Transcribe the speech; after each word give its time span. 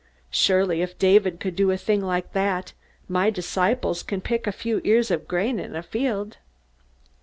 Surely 0.31 0.81
if 0.81 0.97
David 0.97 1.39
could 1.39 1.55
do 1.55 1.69
a 1.69 1.77
thing 1.77 2.01
like 2.03 2.33
that, 2.33 2.73
my 3.07 3.29
disciples 3.29 4.01
can 4.01 4.19
pick 4.19 4.47
a 4.47 4.51
few 4.51 4.81
ears 4.83 5.11
of 5.11 5.27
grain 5.27 5.59
in 5.59 5.75
a 5.75 5.83
field! 5.83 6.37